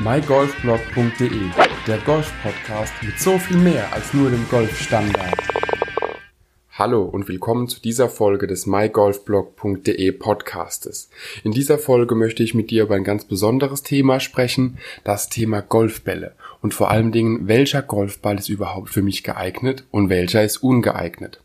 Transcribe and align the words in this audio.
mygolfblog.de, 0.00 1.40
der 1.88 1.98
Golf-Podcast 1.98 2.92
mit 3.02 3.18
so 3.18 3.36
viel 3.36 3.56
mehr 3.56 3.92
als 3.92 4.14
nur 4.14 4.30
dem 4.30 4.48
Golfstandard. 4.48 5.34
Hallo 6.70 7.02
und 7.02 7.26
willkommen 7.26 7.66
zu 7.66 7.80
dieser 7.80 8.08
Folge 8.08 8.46
des 8.46 8.66
mygolfblog.de 8.66 10.12
Podcastes. 10.12 11.10
In 11.42 11.50
dieser 11.50 11.78
Folge 11.78 12.14
möchte 12.14 12.44
ich 12.44 12.54
mit 12.54 12.70
dir 12.70 12.84
über 12.84 12.94
ein 12.94 13.02
ganz 13.02 13.24
besonderes 13.24 13.82
Thema 13.82 14.20
sprechen, 14.20 14.78
das 15.02 15.30
Thema 15.30 15.62
Golfbälle 15.62 16.36
und 16.62 16.74
vor 16.74 16.92
allen 16.92 17.10
Dingen, 17.10 17.48
welcher 17.48 17.82
Golfball 17.82 18.38
ist 18.38 18.48
überhaupt 18.48 18.90
für 18.90 19.02
mich 19.02 19.24
geeignet 19.24 19.84
und 19.90 20.10
welcher 20.10 20.44
ist 20.44 20.58
ungeeignet. 20.58 21.40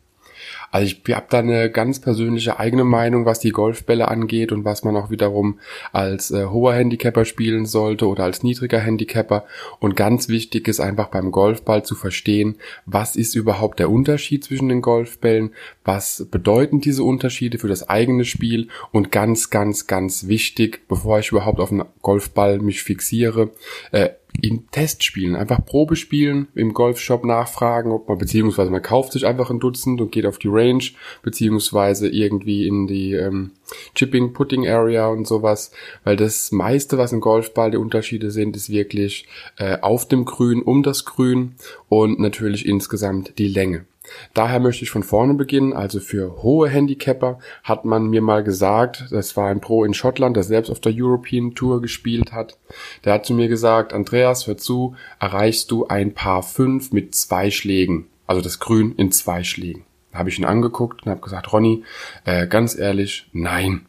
Also 0.74 0.88
ich 0.88 1.16
habe 1.16 1.28
da 1.30 1.38
eine 1.38 1.70
ganz 1.70 2.02
persönliche 2.02 2.60
eigene 2.60 2.84
Meinung, 2.84 3.28
was 3.28 3.40
die 3.40 3.52
Golfbälle 3.52 4.08
angeht 4.08 4.52
und 4.52 4.66
was 4.66 4.84
man 4.84 4.98
auch 4.98 5.12
wiederum 5.12 5.60
als 5.92 6.32
äh, 6.32 6.48
hoher 6.48 6.74
Handicapper 6.74 7.26
spielen 7.26 7.68
sollte 7.68 8.08
oder 8.08 8.24
als 8.24 8.42
niedriger 8.42 8.80
Handicapper. 8.80 9.46
Und 9.80 9.96
ganz 9.96 10.30
wichtig 10.30 10.68
ist 10.68 10.80
einfach 10.80 11.10
beim 11.10 11.30
Golfball 11.30 11.86
zu 11.86 11.94
verstehen, 11.94 12.56
was 12.88 13.16
ist 13.16 13.36
überhaupt 13.36 13.78
der 13.78 13.92
Unterschied 13.92 14.44
zwischen 14.44 14.68
den 14.68 14.82
Golfbällen, 14.82 15.52
was 15.86 16.28
bedeuten 16.32 16.82
diese 16.82 17.04
Unterschiede 17.04 17.60
für 17.60 17.68
das 17.68 17.88
eigene 17.88 18.26
Spiel 18.26 18.70
und 18.92 19.12
ganz, 19.12 19.52
ganz, 19.52 19.86
ganz 19.86 20.28
wichtig, 20.28 20.88
bevor 20.88 21.20
ich 21.20 21.32
überhaupt 21.32 21.60
auf 21.60 21.72
einen 21.72 21.86
Golfball 22.02 22.58
mich 22.58 22.82
fixiere, 22.82 23.52
äh, 23.92 24.10
in 24.42 24.70
Testspielen, 24.72 25.36
einfach 25.36 25.66
Probespielen 25.66 26.48
im 26.56 26.74
Golfshop 26.74 27.24
nachfragen, 27.26 27.92
ob 27.92 28.10
man, 28.10 28.18
beziehungsweise 28.18 28.72
man 28.72 28.82
kauft 28.82 29.14
sich 29.14 29.26
einfach 29.26 29.50
ein 29.50 29.60
Dutzend 29.60 30.02
und 30.02 30.12
geht 30.12 30.26
auf 30.26 30.38
die 30.38 30.50
Range, 30.50 30.84
beziehungsweise 31.22 32.10
irgendwie 32.10 32.68
in 32.68 32.88
die 32.88 33.14
ähm, 33.14 33.52
Chipping, 33.96 34.34
Putting 34.34 34.68
Area 34.68 35.08
und 35.08 35.28
sowas, 35.28 35.72
weil 36.04 36.16
das 36.16 36.52
meiste, 36.52 36.98
was 36.98 37.14
im 37.14 37.22
Golfball 37.22 37.72
die 37.72 37.78
Unterschiede 37.78 38.32
sind, 38.32 38.56
ist 38.56 38.70
wirklich 38.70 39.28
äh, 39.58 39.78
auf 39.80 40.08
dem 40.08 40.26
Grün, 40.26 40.62
um 40.62 40.84
das 40.84 41.06
Grün 41.06 41.56
und 41.90 42.20
natürlich 42.20 42.66
insgesamt 42.66 43.38
die 43.38 43.48
Länge. 43.48 43.86
Daher 44.34 44.60
möchte 44.60 44.84
ich 44.84 44.90
von 44.90 45.04
vorne 45.04 45.34
beginnen. 45.34 45.74
Also 45.74 46.00
für 46.00 46.44
hohe 46.44 46.70
Handicapper 46.70 47.40
hat 47.64 47.86
man 47.86 48.08
mir 48.08 48.22
mal 48.22 48.44
gesagt, 48.44 49.06
das 49.12 49.36
war 49.38 49.50
ein 49.50 49.62
Pro 49.62 49.84
in 49.84 49.94
Schottland, 49.94 50.36
der 50.36 50.44
selbst 50.44 50.70
auf 50.70 50.80
der 50.80 50.94
European 50.96 51.56
Tour 51.56 51.82
gespielt 51.82 52.32
hat. 52.32 52.58
Der 53.06 53.14
hat 53.14 53.26
zu 53.26 53.34
mir 53.34 53.48
gesagt, 53.48 53.94
Andreas, 53.94 54.48
hör 54.48 54.58
zu, 54.58 54.96
erreichst 55.20 55.72
du 55.72 55.88
ein 55.88 56.14
Paar 56.14 56.44
fünf 56.44 56.92
mit 56.92 57.16
zwei 57.16 57.52
Schlägen. 57.52 58.08
Also 58.28 58.42
das 58.42 58.60
Grün 58.60 58.94
in 58.96 59.12
zwei 59.12 59.44
Schlägen. 59.44 59.86
Da 60.12 60.20
habe 60.20 60.30
ich 60.30 60.38
ihn 60.38 60.46
angeguckt 60.46 61.04
und 61.04 61.10
habe 61.12 61.22
gesagt, 61.22 61.52
Ronny, 61.52 61.84
äh, 62.26 62.48
ganz 62.48 62.78
ehrlich, 62.78 63.30
nein. 63.34 63.88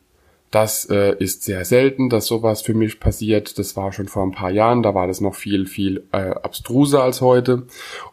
Das 0.54 0.88
äh, 0.88 1.16
ist 1.18 1.42
sehr 1.42 1.64
selten, 1.64 2.08
dass 2.08 2.26
sowas 2.26 2.62
für 2.62 2.74
mich 2.74 3.00
passiert. 3.00 3.58
Das 3.58 3.74
war 3.74 3.90
schon 3.90 4.06
vor 4.06 4.22
ein 4.22 4.30
paar 4.30 4.52
Jahren, 4.52 4.84
da 4.84 4.94
war 4.94 5.08
das 5.08 5.20
noch 5.20 5.34
viel, 5.34 5.66
viel 5.66 6.06
äh, 6.12 6.30
abstruser 6.30 7.02
als 7.02 7.20
heute. 7.20 7.66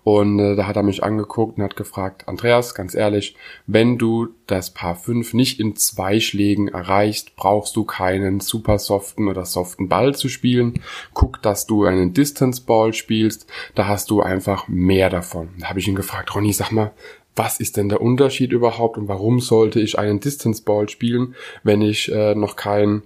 Und 0.03 0.39
äh, 0.39 0.56
da 0.56 0.66
hat 0.66 0.75
er 0.75 0.81
mich 0.81 1.03
angeguckt 1.03 1.59
und 1.59 1.64
hat 1.64 1.75
gefragt, 1.75 2.28
Andreas, 2.28 2.73
ganz 2.73 2.95
ehrlich, 2.95 3.36
wenn 3.67 4.00
du 4.00 4.30
das 4.47 4.72
Paar 4.72 4.95
5 4.95 5.36
nicht 5.36 5.59
in 5.59 5.75
zwei 5.75 6.19
Schlägen 6.19 6.67
erreichst, 6.67 7.36
brauchst 7.36 7.75
du 7.75 7.84
keinen 7.84 8.39
super 8.39 8.80
soften 8.80 9.28
oder 9.28 9.45
soften 9.45 9.88
Ball 9.88 10.16
zu 10.16 10.28
spielen. 10.28 10.81
Guck, 11.14 11.44
dass 11.44 11.67
du 11.67 11.86
einen 11.86 12.14
Distance 12.14 12.64
Ball 12.66 12.95
spielst, 12.95 13.45
da 13.75 13.88
hast 13.88 14.09
du 14.09 14.19
einfach 14.19 14.67
mehr 14.67 15.12
davon. 15.12 15.50
Da 15.59 15.69
habe 15.69 15.78
ich 15.78 15.88
ihn 15.88 15.94
gefragt, 15.94 16.34
Ronny, 16.34 16.53
sag 16.53 16.72
mal, 16.72 16.92
was 17.35 17.59
ist 17.59 17.77
denn 17.77 17.89
der 17.89 18.01
Unterschied 18.01 18.51
überhaupt 18.51 18.97
und 18.97 19.07
warum 19.07 19.39
sollte 19.39 19.79
ich 19.79 19.97
einen 19.97 20.19
Distance 20.19 20.63
Ball 20.63 20.89
spielen, 20.89 21.35
wenn 21.63 21.81
ich 21.81 22.11
äh, 22.11 22.35
noch 22.35 22.55
kein 22.55 23.03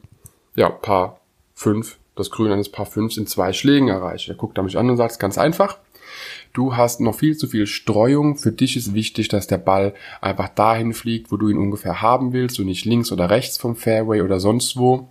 ja, 0.55 0.69
Paar 0.69 1.19
5, 1.55 1.97
das 2.15 2.31
Grün 2.31 2.51
eines 2.51 2.69
Paar 2.69 2.85
5 2.85 3.17
in 3.17 3.27
zwei 3.27 3.53
Schlägen 3.53 3.89
erreiche. 3.89 4.31
Er 4.31 4.37
guckt 4.37 4.57
er 4.57 4.63
mich 4.63 4.77
an 4.77 4.89
und 4.89 4.97
sagt, 4.97 5.19
ganz 5.19 5.37
einfach. 5.37 5.77
Du 6.53 6.77
hast 6.77 7.01
noch 7.01 7.15
viel 7.15 7.35
zu 7.35 7.47
viel 7.47 7.67
Streuung. 7.67 8.37
Für 8.37 8.51
dich 8.51 8.77
ist 8.77 8.93
wichtig, 8.93 9.27
dass 9.27 9.47
der 9.47 9.57
Ball 9.57 9.93
einfach 10.21 10.47
dahin 10.49 10.93
fliegt, 10.93 11.31
wo 11.31 11.38
du 11.38 11.50
ihn 11.50 11.57
ungefähr 11.57 12.01
haben 12.01 12.31
willst 12.31 12.59
und 12.59 12.67
nicht 12.67 12.85
links 12.85 13.11
oder 13.11 13.29
rechts 13.29 13.57
vom 13.57 13.75
Fairway 13.75 14.21
oder 14.21 14.39
sonst 14.39 14.77
wo 14.77 15.09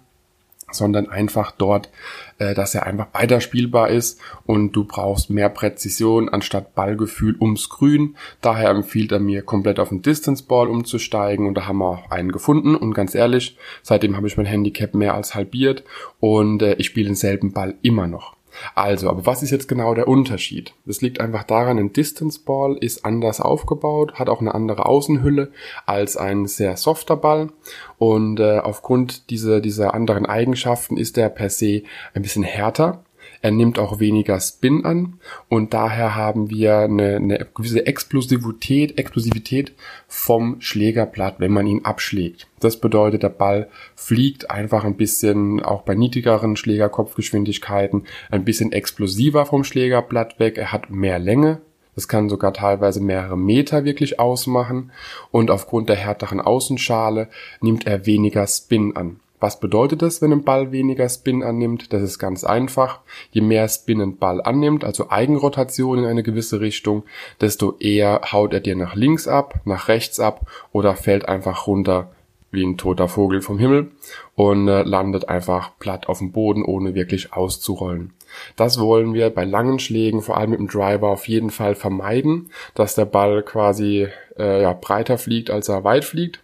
sondern 0.75 1.09
einfach 1.09 1.53
dort, 1.53 1.91
äh, 2.39 2.55
dass 2.55 2.75
er 2.75 2.85
einfach 2.85 3.09
weiter 3.13 3.41
spielbar 3.41 3.91
ist 3.91 4.21
und 4.45 4.73
du 4.73 4.85
brauchst 4.85 5.31
mehr 5.31 5.49
Präzision 5.49 6.29
anstatt 6.29 6.75
Ballgefühl 6.75 7.37
ums 7.41 7.69
Grün. 7.69 8.17
Daher 8.41 8.71
empfiehlt 8.71 9.13
er 9.13 9.21
mir 9.21 9.43
komplett 9.43 9.79
auf 9.79 9.89
den 9.89 10.03
Distance 10.03 10.45
Ball 10.45 10.69
umzusteigen 10.69 11.47
und 11.47 11.55
da 11.55 11.67
haben 11.67 11.79
wir 11.79 11.89
auch 11.89 12.11
einen 12.11 12.33
gefunden 12.33 12.75
und 12.75 12.95
ganz 12.95 13.15
ehrlich, 13.15 13.57
seitdem 13.83 14.17
habe 14.17 14.27
ich 14.27 14.37
mein 14.37 14.47
Handicap 14.47 14.95
mehr 14.95 15.15
als 15.15 15.35
halbiert 15.35 15.85
und 16.21 16.63
äh, 16.63 16.75
ich 16.75 16.87
spiele 16.87 17.07
denselben 17.07 17.53
Ball 17.53 17.75
immer 17.83 18.07
noch. 18.07 18.35
Also, 18.75 19.09
aber 19.11 19.27
was 19.27 19.43
ist 19.43 19.51
jetzt 19.51 19.69
genau 19.69 19.95
der 19.95 20.09
Unterschied? 20.09 20.75
Das 20.87 21.01
liegt 21.01 21.21
einfach 21.21 21.45
daran, 21.45 21.79
ein 21.79 21.93
Distance 21.93 22.41
Ball 22.45 22.77
ist 22.77 23.05
anders 23.05 23.41
aufgebaut, 23.41 24.15
hat 24.15 24.29
auch 24.29 24.41
eine 24.41 24.55
andere 24.55 24.87
Außenhülle 24.87 25.53
als 25.87 26.17
ein 26.17 26.47
sehr 26.47 26.77
softer 26.77 27.17
Ball 27.17 27.51
und 27.99 28.41
äh, 28.41 28.59
aufgrund 28.59 29.31
dieser, 29.31 29.61
dieser 29.61 29.95
anderen 29.95 30.27
Eigenschaften 30.27 30.97
ist 30.97 31.19
er 31.19 31.29
per 31.29 31.51
se 31.51 31.83
ein 32.15 32.23
bisschen 32.23 32.43
härter 32.43 33.04
er 33.45 33.51
nimmt 33.51 33.79
auch 33.79 34.01
weniger 34.01 34.41
Spin 34.41 34.87
an 34.87 35.19
und 35.51 35.75
daher 35.75 36.17
haben 36.17 36.49
wir 36.49 36.79
eine, 36.79 37.17
eine 37.17 37.47
gewisse 37.55 37.87
Explosivität, 37.87 38.97
Explosivität 38.97 39.75
vom 40.09 40.63
Schlägerblatt, 40.63 41.41
wenn 41.41 41.53
man 41.53 41.67
ihn 41.67 41.85
abschlägt. 41.85 42.47
Das 42.61 42.81
bedeutet, 42.81 43.23
der 43.23 43.29
Ball 43.29 43.69
fliegt 43.97 44.51
einfach 44.51 44.85
ein 44.85 44.97
bisschen, 44.97 45.63
auch 45.63 45.83
bei 45.83 45.95
niedrigeren 45.95 46.57
Schlägerkopfgeschwindigkeiten, 46.57 48.05
ein 48.31 48.47
bisschen 48.47 48.73
explosiver 48.73 49.45
vom 49.45 49.63
Schlägerblatt 49.63 50.39
weg. 50.39 50.57
Er 50.57 50.73
hat 50.73 50.89
mehr 50.89 51.19
Länge, 51.19 51.61
das 51.95 52.09
kann 52.09 52.31
sogar 52.31 52.55
teilweise 52.55 53.03
mehrere 53.03 53.37
Meter 53.37 53.85
wirklich 53.85 54.19
ausmachen 54.19 54.91
und 55.31 55.51
aufgrund 55.51 55.91
der 55.91 55.97
härteren 55.97 56.41
Außenschale 56.41 57.29
nimmt 57.61 57.87
er 57.87 58.07
weniger 58.07 58.47
Spin 58.47 58.97
an. 58.97 59.21
Was 59.45 59.61
bedeutet 59.61 60.01
das, 60.01 60.23
wenn 60.23 60.33
ein 60.33 60.43
Ball 60.43 60.73
weniger 60.73 61.07
Spin 61.07 61.43
annimmt? 61.43 61.93
Das 61.93 62.01
ist 62.01 62.19
ganz 62.19 62.45
einfach. 62.45 63.01
Je 63.31 63.43
mehr 63.43 63.69
Spin 63.69 64.01
ein 64.01 64.17
Ball 64.17 64.41
annimmt, 64.41 64.85
also 64.85 65.11
Eigenrotation 65.11 65.99
in 65.99 66.07
eine 66.07 66.23
gewisse 66.23 66.63
Richtung, 66.63 67.03
desto 67.43 67.77
eher 67.79 68.23
haut 68.33 68.55
er 68.55 68.61
dir 68.61 68.75
nach 68.75 68.95
links 68.95 69.29
ab, 69.29 69.61
nach 69.67 69.89
rechts 69.89 70.19
ab 70.19 70.49
oder 70.73 70.97
fällt 70.97 71.29
einfach 71.29 71.67
runter 71.67 72.11
wie 72.53 72.65
ein 72.65 72.79
toter 72.79 73.07
Vogel 73.07 73.43
vom 73.43 73.59
Himmel 73.59 73.91
und 74.35 74.67
äh, 74.67 74.81
landet 74.81 75.29
einfach 75.29 75.73
platt 75.79 76.09
auf 76.09 76.21
dem 76.21 76.33
Boden, 76.33 76.65
ohne 76.65 76.95
wirklich 76.95 77.35
auszurollen. 77.35 78.15
Das 78.57 78.81
wollen 78.81 79.13
wir 79.13 79.29
bei 79.29 79.45
langen 79.45 79.79
Schlägen, 79.79 80.23
vor 80.23 80.39
allem 80.39 80.53
mit 80.53 80.59
dem 80.59 80.69
Driver, 80.69 81.09
auf 81.09 81.29
jeden 81.29 81.51
Fall 81.51 81.75
vermeiden, 81.75 82.49
dass 82.75 82.95
der 82.95 83.05
Ball 83.05 83.43
quasi 83.43 84.09
äh, 84.39 84.63
ja, 84.63 84.73
breiter 84.73 85.19
fliegt, 85.19 85.51
als 85.51 85.69
er 85.69 85.85
weit 85.85 86.07
fliegt 86.07 86.41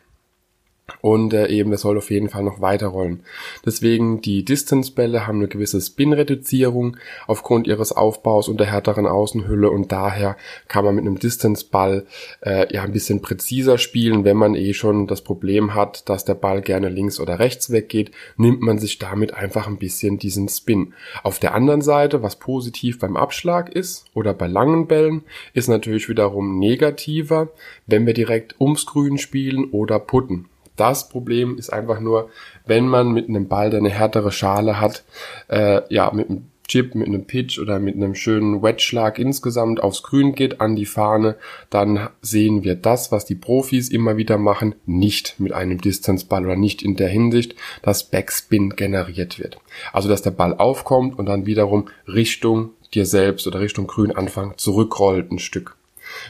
und 1.01 1.33
äh, 1.33 1.49
eben 1.49 1.71
das 1.71 1.83
soll 1.83 1.99
auf 1.99 2.11
jeden 2.11 2.29
Fall 2.29 2.43
noch 2.43 2.61
weiterrollen. 2.61 3.23
Deswegen 3.65 4.21
die 4.21 4.45
Distance-Bälle 4.45 5.27
haben 5.27 5.39
eine 5.39 5.49
gewisse 5.49 5.81
Spin-Reduzierung 5.81 6.97
aufgrund 7.27 7.67
ihres 7.67 7.93
Aufbaus 7.93 8.49
und 8.49 8.59
der 8.59 8.67
härteren 8.69 9.07
Außenhülle 9.07 9.71
und 9.71 9.93
daher 9.93 10.37
kann 10.69 10.85
man 10.85 10.95
mit 10.95 11.07
einem 11.07 11.19
Distance-Ball 11.19 12.07
äh, 12.43 12.73
ja 12.73 12.83
ein 12.83 12.93
bisschen 12.93 13.23
präziser 13.23 13.79
spielen, 13.79 14.25
wenn 14.25 14.37
man 14.37 14.55
eh 14.55 14.75
schon 14.75 15.07
das 15.07 15.23
Problem 15.23 15.75
hat, 15.75 16.09
dass 16.09 16.25
der 16.25 16.35
Ball 16.35 16.63
gerne 16.63 16.89
links 16.89 17.21
oder 17.21 17.39
rechts 17.39 17.71
weggeht, 17.71 18.11
nimmt 18.37 18.61
man 18.61 18.79
sich 18.79 18.99
damit 18.99 19.35
einfach 19.35 19.67
ein 19.67 19.79
bisschen 19.79 20.19
diesen 20.19 20.49
Spin. 20.49 20.95
Auf 21.23 21.39
der 21.39 21.55
anderen 21.55 21.83
Seite, 21.83 22.23
was 22.23 22.39
positiv 22.39 22.99
beim 22.99 23.17
Abschlag 23.17 23.69
ist 23.71 24.05
oder 24.15 24.35
bei 24.35 24.47
langen 24.47 24.87
Bällen, 24.87 25.23
ist 25.55 25.69
natürlich 25.69 26.09
wiederum 26.09 26.59
negativer, 26.59 27.49
wenn 27.87 28.07
wir 28.07 28.15
direkt 28.15 28.61
ums 28.61 28.87
Grün 28.87 29.19
spielen 29.19 29.71
oder 29.71 29.99
putten. 29.99 30.47
Das 30.81 31.11
Problem 31.11 31.59
ist 31.59 31.71
einfach 31.71 32.01
nur, 32.01 32.31
wenn 32.65 32.89
man 32.89 33.13
mit 33.13 33.29
einem 33.29 33.49
Ball, 33.49 33.69
der 33.69 33.81
eine 33.81 33.91
härtere 33.91 34.33
Schale 34.33 34.81
hat, 34.81 35.05
äh, 35.49 35.83
ja, 35.93 36.11
mit 36.11 36.31
einem 36.31 36.47
Chip, 36.69 36.95
mit 36.95 37.07
einem 37.07 37.27
Pitch 37.27 37.59
oder 37.59 37.79
mit 37.79 37.97
einem 37.97 38.15
schönen 38.15 38.63
Wedge-Schlag 38.63 39.19
insgesamt 39.19 39.83
aufs 39.83 40.03
Grün 40.03 40.35
geht, 40.35 40.63
an 40.63 40.77
die 40.77 40.87
Fahne, 40.87 41.37
dann 41.69 42.09
sehen 42.23 42.65
wir 42.65 42.77
das, 42.77 43.13
was 43.13 43.27
die 43.27 43.35
Profis 43.35 43.91
immer 43.91 44.17
wieder 44.17 44.39
machen, 44.39 44.75
nicht 44.87 45.35
mit 45.39 45.53
einem 45.53 45.83
Distance-Ball 45.83 46.47
oder 46.47 46.57
nicht 46.57 46.81
in 46.81 46.97
der 46.97 47.09
Hinsicht, 47.09 47.57
dass 47.83 48.05
Backspin 48.05 48.71
generiert 48.71 49.39
wird. 49.39 49.59
Also, 49.93 50.09
dass 50.09 50.23
der 50.23 50.31
Ball 50.31 50.55
aufkommt 50.55 51.19
und 51.19 51.27
dann 51.27 51.45
wiederum 51.45 51.89
Richtung 52.07 52.71
dir 52.95 53.05
selbst 53.05 53.47
oder 53.47 53.61
Richtung 53.61 53.87
Grün 53.87 54.13
anfangen 54.13 54.55
zurückrollt 54.57 55.31
ein 55.31 55.41
Stück. 55.41 55.77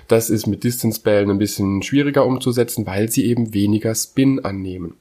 Das 0.08 0.30
ist 0.30 0.46
mit 0.46 0.64
Distance-Bällen 0.64 1.30
ein 1.30 1.38
bisschen 1.38 1.82
schwieriger 1.82 2.26
umzusetzen, 2.26 2.86
weil 2.86 3.10
sie 3.10 3.26
eben 3.26 3.54
weniger 3.54 3.94
Spin 3.94 4.44
annehmen. 4.44 4.94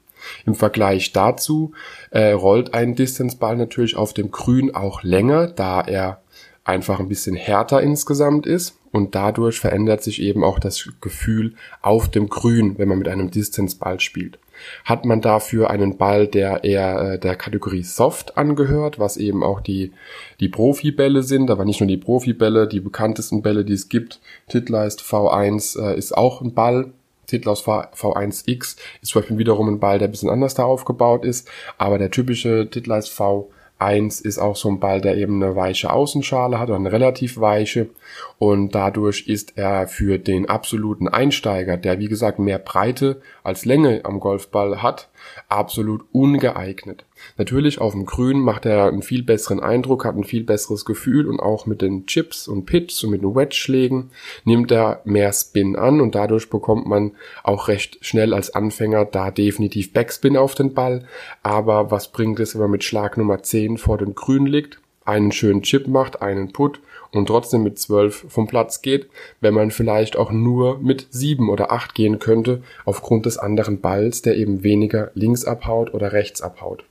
Im 0.46 0.56
Vergleich 0.56 1.14
dazu 1.14 1.72
äh, 2.12 2.32
rollt 2.32 2.74
ein 2.74 2.96
Distance-Ball 2.96 3.58
natürlich 3.58 3.96
auf 3.96 4.14
dem 4.14 4.32
Grün 4.32 4.76
auch 4.76 5.04
länger, 5.04 5.48
da 5.48 5.82
er 5.82 6.22
einfach 6.64 7.00
ein 7.00 7.10
bisschen 7.10 7.36
härter 7.36 7.82
insgesamt 7.82 8.46
ist 8.46 8.78
und 8.92 9.16
dadurch 9.16 9.60
verändert 9.60 10.04
sich 10.04 10.22
eben 10.22 10.44
auch 10.44 10.60
das 10.60 10.90
Gefühl 11.02 11.56
auf 11.82 12.10
dem 12.10 12.30
Grün, 12.30 12.78
wenn 12.78 12.90
man 12.90 13.00
mit 13.00 13.08
einem 13.08 13.32
Distance-Ball 13.32 14.00
spielt 14.00 14.40
hat 14.86 15.06
man 15.06 15.22
dafür 15.22 15.70
einen 15.70 15.98
Ball, 15.98 16.28
der 16.28 16.64
eher 16.64 17.14
äh, 17.14 17.20
der 17.20 17.36
Kategorie 17.36 17.84
Soft 17.84 18.38
angehört, 18.38 19.00
was 19.00 19.18
eben 19.18 19.44
auch 19.44 19.62
die, 19.62 19.92
die 20.40 20.50
Profibälle 20.50 21.24
sind, 21.24 21.52
aber 21.52 21.66
nicht 21.66 21.80
nur 21.80 21.88
die 21.88 21.98
Profibälle, 21.98 22.68
die 22.68 22.80
bekanntesten 22.80 23.42
Bälle, 23.42 23.66
die 23.66 23.74
es 23.74 23.90
gibt. 23.90 24.20
Titler 24.48 24.86
ist 24.86 25.02
V1, 25.02 25.80
äh, 25.80 25.98
ist 25.98 26.18
auch 26.18 26.42
ein 26.42 26.54
Ball. 26.54 26.92
Titler 27.28 27.52
aus 27.52 27.64
V1X 27.64 28.78
ist 29.02 29.12
zum 29.12 29.22
Beispiel 29.22 29.38
wiederum 29.38 29.70
ein 29.70 29.80
Ball, 29.80 30.00
der 30.00 30.08
ein 30.08 30.12
bisschen 30.12 30.32
anders 30.32 30.56
da 30.56 30.64
aufgebaut 30.64 31.24
ist, 31.26 31.48
aber 31.78 32.00
der 32.00 32.10
typische 32.10 32.68
Titler 32.70 32.98
ist 32.98 33.10
V1 33.10 33.46
Eins 33.80 34.20
ist 34.20 34.40
auch 34.40 34.58
so 34.58 34.70
ein 34.70 34.82
Ball, 34.82 35.00
der 35.00 35.16
eben 35.16 35.42
eine 35.42 35.56
weiche 35.56 35.92
Außenschale 35.92 36.60
hat 36.60 36.68
oder 36.68 36.78
eine 36.78 36.92
relativ 36.92 37.40
weiche. 37.40 37.90
Und 38.38 38.76
dadurch 38.76 39.28
ist 39.28 39.58
er 39.58 39.88
für 39.88 40.20
den 40.20 40.50
absoluten 40.50 41.08
Einsteiger, 41.08 41.78
der 41.78 41.98
wie 42.00 42.10
gesagt 42.10 42.40
mehr 42.40 42.60
Breite 42.60 43.22
als 43.42 43.64
Länge 43.64 44.02
am 44.04 44.20
Golfball 44.20 44.84
hat, 44.84 45.10
absolut 45.48 46.04
ungeeignet. 46.12 47.06
Natürlich 47.38 47.80
auf 47.80 47.94
dem 47.94 48.06
Grün 48.06 48.40
macht 48.40 48.66
er 48.66 48.86
einen 48.86 49.02
viel 49.02 49.24
besseren 49.24 49.60
Eindruck, 49.60 50.06
hat 50.06 50.16
ein 50.16 50.24
viel 50.24 50.44
besseres 50.44 50.86
Gefühl 50.86 51.28
und 51.28 51.40
auch 51.40 51.66
mit 51.66 51.82
den 51.82 52.06
Chips 52.06 52.48
und 52.48 52.66
Pitch 52.66 53.04
und 53.04 53.12
mit 53.12 53.22
den 53.22 53.36
Wedge-Schlägen 53.36 54.12
nimmt 54.46 54.72
er 54.72 55.02
mehr 55.06 55.32
Spin 55.34 55.76
an 55.76 56.02
und 56.02 56.16
dadurch 56.16 56.50
bekommt 56.50 56.86
man 56.86 57.12
auch 57.44 57.68
recht 57.68 57.98
schnell 58.02 58.34
als 58.34 58.54
Anfänger 58.54 59.06
da 59.06 59.32
definitiv 59.32 59.94
Backspin 59.94 60.38
auf 60.38 60.56
den 60.56 60.74
Ball. 60.74 61.06
Aber 61.44 61.92
was 61.92 62.12
bringt 62.12 62.40
es, 62.40 62.56
wenn 62.56 62.62
man 62.62 62.72
mit 62.72 62.84
Schlag 62.84 63.18
Nummer 63.18 63.42
10 63.42 63.78
vor 63.78 63.98
dem 63.98 64.16
Grün 64.16 64.46
liegt, 64.46 64.80
einen 65.06 65.32
schönen 65.32 65.64
Chip 65.64 65.88
macht, 65.88 66.22
einen 66.22 66.54
Put 66.54 66.80
und 67.12 67.28
trotzdem 67.28 67.64
mit 67.64 67.80
12 67.80 68.26
vom 68.30 68.48
Platz 68.48 68.82
geht, 68.82 69.10
wenn 69.42 69.54
man 69.54 69.72
vielleicht 69.72 70.16
auch 70.16 70.32
nur 70.32 70.80
mit 70.80 71.08
7 71.10 71.50
oder 71.50 71.72
8 71.72 71.96
gehen 71.96 72.20
könnte, 72.20 72.62
aufgrund 72.86 73.26
des 73.26 73.38
anderen 73.38 73.82
Balls, 73.82 74.22
der 74.22 74.38
eben 74.38 74.64
weniger 74.64 75.12
links 75.16 75.46
abhaut 75.46 75.94
oder 75.94 76.14
rechts 76.14 76.42
abhaut. 76.42 76.84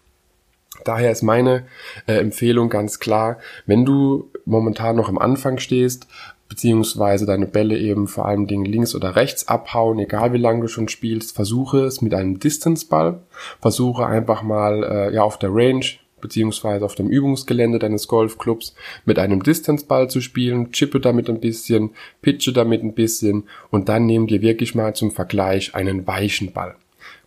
Daher 0.84 1.10
ist 1.10 1.22
meine 1.22 1.64
äh, 2.06 2.14
Empfehlung 2.14 2.68
ganz 2.68 2.98
klar, 2.98 3.38
wenn 3.66 3.84
du 3.84 4.30
momentan 4.44 4.96
noch 4.96 5.08
am 5.08 5.18
Anfang 5.18 5.58
stehst, 5.58 6.06
beziehungsweise 6.48 7.26
deine 7.26 7.46
Bälle 7.46 7.78
eben 7.78 8.08
vor 8.08 8.26
allem 8.26 8.46
Dingen 8.46 8.64
links 8.64 8.94
oder 8.94 9.16
rechts 9.16 9.48
abhauen, 9.48 9.98
egal 9.98 10.32
wie 10.32 10.38
lange 10.38 10.62
du 10.62 10.68
schon 10.68 10.88
spielst, 10.88 11.34
versuche 11.34 11.80
es 11.80 12.00
mit 12.00 12.14
einem 12.14 12.38
Distance-Ball, 12.38 13.20
versuche 13.60 14.06
einfach 14.06 14.42
mal 14.42 14.82
äh, 14.82 15.14
ja 15.14 15.22
auf 15.22 15.38
der 15.38 15.50
Range 15.52 15.84
beziehungsweise 16.20 16.84
auf 16.84 16.94
dem 16.94 17.08
Übungsgelände 17.08 17.78
deines 17.78 18.08
Golfclubs 18.08 18.74
mit 19.04 19.18
einem 19.18 19.42
Distanzball 19.42 20.10
zu 20.10 20.20
spielen, 20.20 20.72
chippe 20.72 21.00
damit 21.00 21.28
ein 21.28 21.40
bisschen, 21.40 21.90
pitche 22.22 22.52
damit 22.52 22.82
ein 22.82 22.94
bisschen 22.94 23.44
und 23.70 23.88
dann 23.88 24.06
nehmen 24.06 24.26
dir 24.26 24.42
wirklich 24.42 24.74
mal 24.74 24.94
zum 24.94 25.10
Vergleich 25.10 25.74
einen 25.74 26.06
weichen 26.06 26.52
Ball. 26.52 26.74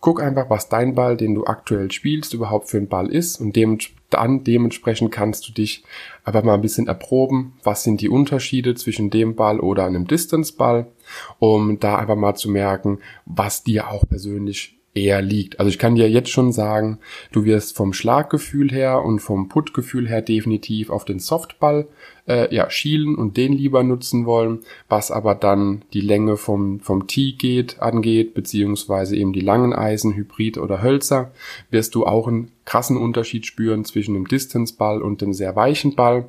Guck 0.00 0.22
einfach, 0.22 0.50
was 0.50 0.68
dein 0.68 0.94
Ball, 0.94 1.16
den 1.16 1.34
du 1.34 1.44
aktuell 1.44 1.90
spielst, 1.90 2.34
überhaupt 2.34 2.68
für 2.68 2.78
ein 2.78 2.88
Ball 2.88 3.08
ist 3.08 3.40
und 3.40 3.56
dem, 3.56 3.78
dann 4.10 4.44
dementsprechend 4.44 5.12
kannst 5.12 5.48
du 5.48 5.52
dich 5.52 5.84
aber 6.24 6.42
mal 6.42 6.54
ein 6.54 6.62
bisschen 6.62 6.86
erproben, 6.86 7.54
was 7.62 7.84
sind 7.84 8.00
die 8.00 8.08
Unterschiede 8.08 8.74
zwischen 8.74 9.10
dem 9.10 9.34
Ball 9.34 9.60
oder 9.60 9.86
einem 9.86 10.06
Distanzball, 10.06 10.86
um 11.38 11.78
da 11.80 11.96
einfach 11.96 12.16
mal 12.16 12.34
zu 12.34 12.50
merken, 12.50 12.98
was 13.24 13.62
dir 13.62 13.88
auch 13.88 14.06
persönlich 14.08 14.78
eher 14.94 15.22
liegt. 15.22 15.58
Also 15.58 15.70
ich 15.70 15.78
kann 15.78 15.94
dir 15.94 16.10
jetzt 16.10 16.30
schon 16.30 16.52
sagen, 16.52 16.98
du 17.32 17.44
wirst 17.44 17.76
vom 17.76 17.92
Schlaggefühl 17.92 18.70
her 18.70 19.02
und 19.02 19.20
vom 19.20 19.48
Puttgefühl 19.48 20.08
her 20.08 20.20
definitiv 20.20 20.90
auf 20.90 21.06
den 21.06 21.18
Softball 21.18 21.88
äh, 22.28 22.54
ja, 22.54 22.68
schielen 22.68 23.14
und 23.14 23.36
den 23.36 23.54
lieber 23.54 23.82
nutzen 23.82 24.26
wollen, 24.26 24.60
was 24.88 25.10
aber 25.10 25.34
dann 25.34 25.82
die 25.94 26.02
Länge 26.02 26.36
vom, 26.36 26.80
vom 26.80 27.06
Tee 27.06 27.32
geht, 27.32 27.80
angeht, 27.80 28.34
beziehungsweise 28.34 29.16
eben 29.16 29.32
die 29.32 29.40
langen 29.40 29.72
Eisen, 29.72 30.14
Hybrid 30.14 30.58
oder 30.58 30.82
Hölzer, 30.82 31.32
wirst 31.70 31.94
du 31.94 32.06
auch 32.06 32.28
einen 32.28 32.52
krassen 32.66 32.98
Unterschied 32.98 33.46
spüren 33.46 33.84
zwischen 33.86 34.14
dem 34.14 34.28
Distanzball 34.28 35.00
und 35.00 35.22
dem 35.22 35.32
sehr 35.32 35.56
weichen 35.56 35.96
Ball 35.96 36.26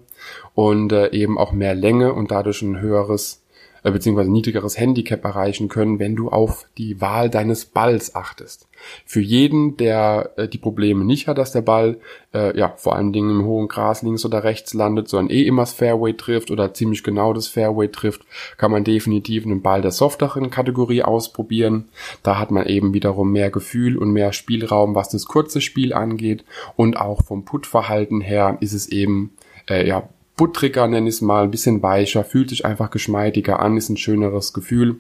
und 0.56 0.94
äh, 0.94 1.12
eben 1.12 1.38
auch 1.38 1.52
mehr 1.52 1.76
Länge 1.76 2.14
und 2.14 2.32
dadurch 2.32 2.62
ein 2.62 2.80
höheres 2.80 3.43
äh, 3.84 3.92
beziehungsweise 3.92 4.32
niedrigeres 4.32 4.80
Handicap 4.80 5.24
erreichen 5.24 5.68
können, 5.68 6.00
wenn 6.00 6.16
du 6.16 6.30
auf 6.30 6.66
die 6.78 7.02
Wahl 7.02 7.30
deines 7.30 7.66
Balls 7.66 8.16
achtest. 8.16 8.68
Für 9.06 9.22
jeden, 9.22 9.78
der 9.78 10.32
äh, 10.36 10.48
die 10.48 10.58
Probleme 10.58 11.06
nicht 11.06 11.28
hat, 11.28 11.38
dass 11.38 11.52
der 11.52 11.62
Ball 11.62 11.98
äh, 12.34 12.58
ja 12.58 12.74
vor 12.78 12.96
allen 12.96 13.14
Dingen 13.14 13.30
im 13.30 13.46
hohen 13.46 13.68
Gras 13.68 14.02
links 14.02 14.26
oder 14.26 14.44
rechts 14.44 14.74
landet, 14.74 15.08
sondern 15.08 15.36
eh 15.36 15.44
immer 15.44 15.64
das 15.64 15.74
Fairway 15.74 16.14
trifft 16.14 16.52
oder 16.52 16.74
ziemlich 16.74 17.04
genau 17.04 17.34
das 17.34 17.48
Fairway 17.48 17.90
trifft, 17.90 18.22
kann 18.58 18.72
man 18.72 18.84
definitiv 18.84 19.46
einen 19.46 19.62
Ball 19.62 19.82
der 19.82 19.92
softeren 19.92 20.50
Kategorie 20.50 21.04
ausprobieren. 21.04 21.90
Da 22.24 22.40
hat 22.40 22.52
man 22.52 22.66
eben 22.66 22.94
wiederum 22.94 23.32
mehr 23.32 23.52
Gefühl 23.52 23.98
und 23.98 24.12
mehr 24.12 24.34
Spielraum, 24.34 24.96
was 24.96 25.10
das 25.10 25.26
kurze 25.26 25.62
Spiel 25.62 25.94
angeht 25.94 26.44
und 26.76 26.98
auch 26.98 27.24
vom 27.24 27.46
Puttverhalten 27.46 28.22
her 28.22 28.58
ist 28.60 28.74
es 28.74 28.88
eben 28.88 29.32
äh, 29.70 29.88
ja 29.88 30.10
buttriger, 30.36 30.88
nenne 30.88 31.10
ich 31.10 31.16
es 31.16 31.22
mal, 31.22 31.44
ein 31.44 31.52
bisschen 31.52 31.82
weicher, 31.84 32.24
fühlt 32.24 32.50
sich 32.50 32.66
einfach 32.66 32.90
geschmeidiger 32.90 33.60
an, 33.60 33.78
ist 33.78 33.90
ein 33.90 33.98
schöneres 33.98 34.54
Gefühl. 34.54 35.00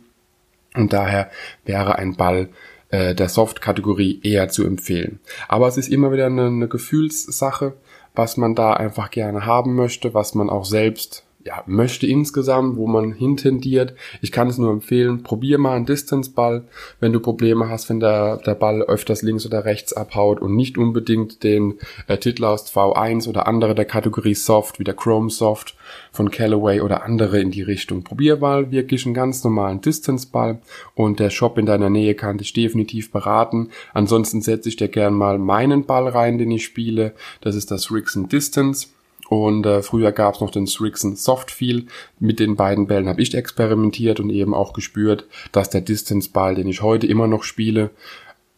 Und 0.75 0.94
daher 0.94 1.30
wäre 1.65 1.97
ein 1.97 2.15
Ball 2.15 2.50
äh, 2.89 3.15
der 3.15 3.30
Soft-Kategorie 3.30 4.19
eher 4.24 4.50
zu 4.50 4.65
empfehlen. 4.65 5.19
Aber 5.47 5.68
es 5.68 5.77
ist 5.77 5.89
immer 5.89 6.12
wieder 6.12 6.27
eine, 6.27 6.47
eine 6.47 6.68
Gefühlssache, 6.68 7.74
was 8.15 8.38
man 8.38 8.56
da 8.56 8.74
einfach 8.74 9.09
gerne 9.09 9.45
haben 9.45 9.75
möchte, 9.75 10.13
was 10.13 10.35
man 10.35 10.50
auch 10.50 10.65
selbst 10.65 11.24
ja, 11.45 11.63
möchte 11.66 12.07
insgesamt, 12.07 12.78
wo 12.78 12.88
man 12.88 13.12
hintendiert. 13.12 13.94
Ich 14.22 14.31
kann 14.31 14.48
es 14.48 14.57
nur 14.57 14.72
empfehlen, 14.72 15.24
probier 15.24 15.57
mal 15.57 15.75
einen 15.75 15.86
Distance-Ball, 15.86 16.63
wenn 17.00 17.13
du 17.13 17.19
Probleme 17.19 17.69
hast, 17.69 17.90
wenn 17.90 18.00
der, 18.00 18.38
der 18.38 18.56
Ball 18.56 18.81
öfters 18.81 19.22
links 19.22 19.45
oder 19.45 19.66
rechts 19.66 19.94
abhaut 19.94 20.42
und 20.42 20.56
nicht 20.56 20.78
unbedingt 20.78 21.44
den 21.44 21.75
äh, 22.07 22.18
Titlaust 22.18 22.75
V1 22.75 23.28
oder 23.28 23.48
andere 23.48 23.75
der 23.75 23.86
Kategorie 23.86 24.36
Soft, 24.36 24.80
wie 24.80 24.84
der 24.84 24.94
Chrome 24.94 25.30
Soft 25.30 25.75
von 26.12 26.31
Callaway 26.31 26.81
oder 26.81 27.04
andere 27.04 27.40
in 27.40 27.51
die 27.51 27.62
Richtung. 27.62 28.04
Probier 28.04 28.38
mal 28.38 28.72
wirklich 28.72 29.06
einen 29.06 29.13
ganz 29.13 29.44
normalen 29.44 29.81
Distance-Ball 29.81 30.60
und 30.96 31.19
der 31.19 31.30
Shop 31.30 31.57
in 31.57 31.66
deiner 31.66 31.89
Nähe 31.89 32.16
kann 32.16 32.38
dich 32.38 32.54
definitiv 32.54 33.12
beraten. 33.12 33.69
Ansonsten 33.94 34.42
setze 34.42 34.69
ich 34.69 34.78
dir 34.78 34.88
gern 34.88 35.13
mal 35.13 35.38
meinen 35.39 35.86
Ball 35.86 36.07
rein, 36.07 36.38
den 36.38 36.51
ich 36.51 36.63
spiele. 36.63 37.13
Das 37.42 37.56
ist 37.56 37.72
das 37.72 37.92
Rixon 37.92 38.30
Distance. 38.30 38.88
Und 39.33 39.65
äh, 39.65 39.81
früher 39.81 40.12
gab 40.12 40.35
es 40.35 40.41
noch 40.41 40.51
den 40.51 40.68
Strixon 40.68 41.15
Softfeel. 41.15 41.88
Mit 42.19 42.39
den 42.39 42.56
beiden 42.56 42.85
Bällen 42.85 43.09
habe 43.09 43.19
ich 43.19 43.33
experimentiert 43.33 44.19
und 44.19 44.30
eben 44.30 44.53
auch 44.53 44.74
gespürt, 44.74 45.25
dass 45.51 45.71
der 45.71 45.81
Distance-Ball, 45.81 46.53
den 46.53 46.68
ich 46.68 46.83
heute 46.83 47.07
immer 47.07 47.25
noch 47.25 47.44
spiele, 47.44 47.89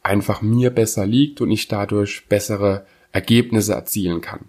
einfach 0.03 0.41
mir 0.41 0.71
besser 0.71 1.05
liegt 1.05 1.39
und 1.39 1.49
ich 1.49 1.69
dadurch 1.69 2.25
bessere 2.27 2.85
Ergebnisse 3.13 3.73
erzielen 3.73 4.19
kann. 4.19 4.41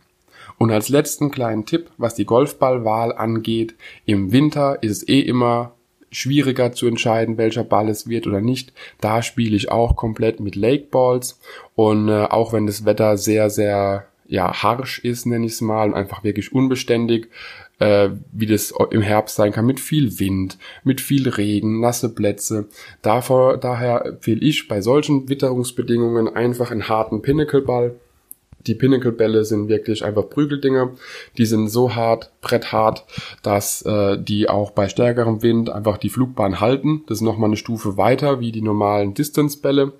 Und 0.58 0.72
als 0.72 0.88
letzten 0.88 1.30
kleinen 1.30 1.64
Tipp, 1.64 1.90
was 1.96 2.16
die 2.16 2.24
Golfballwahl 2.24 3.12
angeht, 3.12 3.76
im 4.04 4.32
Winter 4.32 4.82
ist 4.82 5.02
es 5.02 5.08
eh 5.08 5.20
immer 5.20 5.76
schwieriger 6.10 6.72
zu 6.72 6.88
entscheiden, 6.88 7.38
welcher 7.38 7.62
Ball 7.62 7.88
es 7.88 8.08
wird 8.08 8.26
oder 8.26 8.40
nicht. 8.40 8.72
Da 9.00 9.22
spiele 9.22 9.54
ich 9.54 9.70
auch 9.70 9.94
komplett 9.94 10.40
mit 10.40 10.56
Lake 10.56 10.88
Balls 10.90 11.38
und 11.76 12.08
äh, 12.08 12.24
auch 12.24 12.52
wenn 12.52 12.66
das 12.66 12.84
Wetter 12.84 13.16
sehr, 13.16 13.48
sehr 13.48 14.08
ja, 14.28 14.62
harsch 14.62 14.98
ist, 15.00 15.26
nenne 15.26 15.46
ich 15.46 15.52
es 15.52 15.60
mal, 15.60 15.88
und 15.88 15.94
einfach 15.94 16.24
wirklich 16.24 16.52
unbeständig, 16.52 17.28
äh, 17.78 18.10
wie 18.32 18.46
das 18.46 18.72
im 18.90 19.02
Herbst 19.02 19.36
sein 19.36 19.52
kann, 19.52 19.66
mit 19.66 19.80
viel 19.80 20.18
Wind, 20.18 20.58
mit 20.84 21.00
viel 21.00 21.28
Regen, 21.28 21.80
nasse 21.80 22.14
Plätze. 22.14 22.66
Davor, 23.02 23.58
daher 23.58 24.06
empfehle 24.06 24.40
ich 24.40 24.68
bei 24.68 24.80
solchen 24.80 25.28
Witterungsbedingungen 25.28 26.34
einfach 26.34 26.70
einen 26.70 26.88
harten 26.88 27.22
Pinnacleball. 27.22 27.94
Die 28.66 28.74
Pinnacle-Bälle 28.74 29.44
sind 29.44 29.68
wirklich 29.68 30.04
einfach 30.04 30.28
Prügeldinger. 30.28 30.90
Die 31.38 31.46
sind 31.46 31.68
so 31.68 31.94
hart, 31.94 32.32
bretthart, 32.40 33.04
dass 33.42 33.82
äh, 33.82 34.18
die 34.18 34.48
auch 34.48 34.72
bei 34.72 34.88
stärkerem 34.88 35.42
Wind 35.42 35.70
einfach 35.70 35.98
die 35.98 36.08
Flugbahn 36.08 36.60
halten. 36.60 37.04
Das 37.06 37.18
ist 37.18 37.22
nochmal 37.22 37.50
eine 37.50 37.56
Stufe 37.56 37.96
weiter 37.96 38.40
wie 38.40 38.50
die 38.50 38.62
normalen 38.62 39.14
Distance-Bälle 39.14 39.92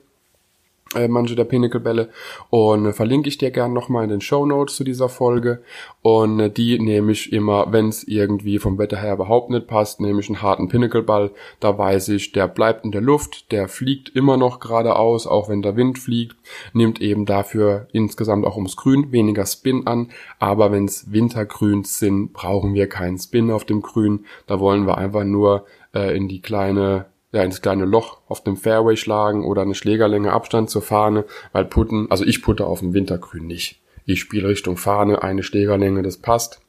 äh, 0.94 1.08
manche 1.08 1.34
der 1.34 1.44
Pinnacle-Bälle. 1.44 2.10
Und 2.50 2.86
äh, 2.86 2.92
verlinke 2.92 3.28
ich 3.28 3.38
dir 3.38 3.50
gern 3.50 3.72
nochmal 3.72 4.04
in 4.04 4.10
den 4.10 4.20
Show 4.20 4.46
Notes 4.46 4.76
zu 4.76 4.84
dieser 4.84 5.08
Folge. 5.08 5.62
Und 6.02 6.38
äh, 6.38 6.50
die 6.50 6.78
nehme 6.78 7.12
ich 7.12 7.32
immer, 7.32 7.72
wenn 7.72 7.88
es 7.88 8.04
irgendwie 8.04 8.58
vom 8.58 8.78
Wetter 8.78 8.98
her 8.98 9.14
überhaupt 9.14 9.50
nicht 9.50 9.66
passt, 9.66 10.00
nehme 10.00 10.20
ich 10.20 10.28
einen 10.28 10.42
harten 10.42 10.68
Pinnacle-Ball, 10.68 11.32
da 11.60 11.76
weiß 11.76 12.08
ich, 12.10 12.32
der 12.32 12.46
bleibt 12.46 12.84
in 12.84 12.92
der 12.92 13.00
Luft, 13.00 13.50
der 13.50 13.68
fliegt 13.68 14.10
immer 14.10 14.36
noch 14.36 14.60
geradeaus, 14.60 15.26
auch 15.26 15.48
wenn 15.48 15.62
der 15.62 15.76
Wind 15.76 15.98
fliegt, 15.98 16.36
nimmt 16.72 17.00
eben 17.00 17.26
dafür 17.26 17.88
insgesamt 17.92 18.46
auch 18.46 18.56
ums 18.56 18.76
Grün 18.76 19.10
weniger 19.10 19.46
Spin 19.46 19.86
an, 19.86 20.10
aber 20.38 20.70
wenn 20.70 20.84
es 20.84 21.10
Wintergrüns 21.12 21.98
sind, 21.98 22.32
brauchen 22.32 22.74
wir 22.74 22.88
keinen 22.88 23.18
Spin 23.18 23.50
auf 23.50 23.64
dem 23.64 23.82
Grün, 23.82 24.24
da 24.46 24.60
wollen 24.60 24.86
wir 24.86 24.98
einfach 24.98 25.24
nur 25.24 25.66
äh, 25.94 26.16
in 26.16 26.28
die 26.28 26.40
kleine 26.40 27.06
ja, 27.32 27.42
ins 27.42 27.62
kleine 27.62 27.84
Loch 27.84 28.18
auf 28.28 28.42
dem 28.42 28.56
Fairway 28.56 28.96
schlagen 28.96 29.44
oder 29.44 29.62
eine 29.62 29.74
Schlägerlänge 29.74 30.32
Abstand 30.32 30.70
zur 30.70 30.82
Fahne, 30.82 31.24
weil 31.52 31.64
Putten, 31.64 32.10
also 32.10 32.24
ich 32.24 32.42
putte 32.42 32.66
auf 32.66 32.80
dem 32.80 32.94
Wintergrün 32.94 33.46
nicht. 33.46 33.80
Ich 34.04 34.20
spiele 34.20 34.48
Richtung 34.48 34.76
Fahne, 34.76 35.22
eine 35.22 35.42
Schlägerlänge, 35.42 36.02
das 36.02 36.18
passt. 36.18 36.60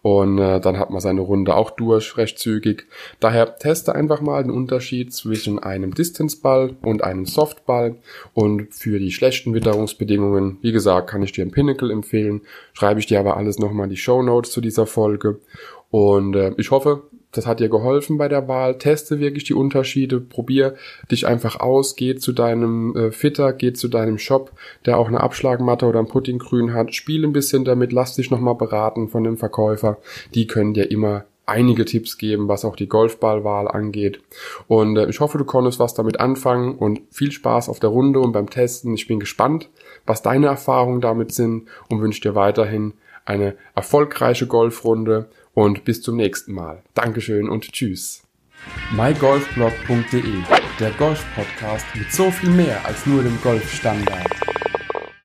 Und 0.00 0.38
äh, 0.38 0.60
dann 0.60 0.78
hat 0.78 0.90
man 0.90 1.00
seine 1.00 1.20
Runde 1.20 1.54
auch 1.54 1.70
durch, 1.70 2.16
recht 2.16 2.38
zügig. 2.38 2.86
Daher 3.20 3.58
teste 3.58 3.94
einfach 3.94 4.20
mal 4.20 4.42
den 4.42 4.52
Unterschied 4.52 5.12
zwischen 5.12 5.58
einem 5.58 5.92
Distanzball 5.92 6.76
und 6.82 7.02
einem 7.02 7.26
Softball. 7.26 7.96
Und 8.32 8.72
für 8.74 8.98
die 8.98 9.10
schlechten 9.10 9.54
Witterungsbedingungen, 9.54 10.58
wie 10.62 10.72
gesagt, 10.72 11.10
kann 11.10 11.22
ich 11.22 11.32
dir 11.32 11.44
ein 11.44 11.50
Pinnacle 11.50 11.90
empfehlen. 11.90 12.42
Schreibe 12.72 13.00
ich 13.00 13.06
dir 13.06 13.20
aber 13.20 13.36
alles 13.36 13.58
nochmal 13.58 13.84
in 13.84 13.90
die 13.90 13.96
Show 13.96 14.22
Notes 14.22 14.52
zu 14.52 14.60
dieser 14.60 14.86
Folge. 14.86 15.40
Und 15.90 16.36
äh, 16.36 16.54
ich 16.56 16.70
hoffe, 16.70 17.02
das 17.32 17.46
hat 17.46 17.60
dir 17.60 17.68
geholfen 17.68 18.16
bei 18.16 18.28
der 18.28 18.48
Wahl. 18.48 18.78
Teste 18.78 19.20
wirklich 19.20 19.44
die 19.44 19.54
Unterschiede, 19.54 20.20
probier 20.20 20.74
dich 21.10 21.26
einfach 21.26 21.60
aus, 21.60 21.96
geh 21.96 22.16
zu 22.16 22.32
deinem 22.32 22.96
äh, 22.96 23.12
Fitter, 23.12 23.52
geh 23.52 23.72
zu 23.72 23.88
deinem 23.88 24.18
Shop, 24.18 24.52
der 24.86 24.98
auch 24.98 25.08
eine 25.08 25.20
Abschlagmatte 25.20 25.86
oder 25.86 25.98
ein 25.98 26.08
Puddinggrün 26.08 26.72
hat, 26.72 26.94
spiel 26.94 27.24
ein 27.24 27.32
bisschen 27.32 27.64
damit, 27.64 27.92
lass 27.92 28.16
dich 28.16 28.30
nochmal 28.30 28.54
beraten 28.54 29.08
von 29.08 29.24
dem 29.24 29.36
Verkäufer. 29.36 29.98
Die 30.34 30.46
können 30.46 30.74
dir 30.74 30.90
immer 30.90 31.24
einige 31.48 31.84
Tipps 31.84 32.18
geben, 32.18 32.46
was 32.48 32.64
auch 32.64 32.76
die 32.76 32.88
Golfballwahl 32.88 33.68
angeht. 33.68 34.20
Und 34.66 34.96
äh, 34.96 35.08
ich 35.08 35.20
hoffe, 35.20 35.38
du 35.38 35.44
konntest 35.44 35.78
was 35.78 35.94
damit 35.94 36.20
anfangen 36.20 36.76
und 36.76 37.00
viel 37.10 37.32
Spaß 37.32 37.68
auf 37.68 37.80
der 37.80 37.90
Runde 37.90 38.20
und 38.20 38.32
beim 38.32 38.50
Testen. 38.50 38.94
Ich 38.94 39.06
bin 39.06 39.18
gespannt, 39.18 39.68
was 40.06 40.22
deine 40.22 40.46
Erfahrungen 40.46 41.00
damit 41.00 41.32
sind 41.32 41.68
und 41.88 42.00
wünsche 42.00 42.20
dir 42.20 42.34
weiterhin 42.34 42.94
eine 43.24 43.56
erfolgreiche 43.74 44.46
Golfrunde 44.46 45.28
und 45.58 45.84
bis 45.84 46.02
zum 46.02 46.14
nächsten 46.14 46.52
Mal. 46.52 46.84
Dankeschön 46.94 47.48
und 47.48 47.72
tschüss. 47.72 48.22
mygolfblog.de, 48.92 50.22
der 50.78 50.90
Golf-Podcast 50.92 51.84
mit 51.96 52.12
so 52.12 52.30
viel 52.30 52.50
mehr 52.50 52.86
als 52.86 53.04
nur 53.06 53.24
dem 53.24 53.36
Golfstandard. 53.42 54.47